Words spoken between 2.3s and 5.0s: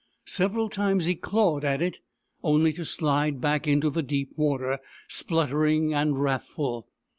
only to slide back into the deep water,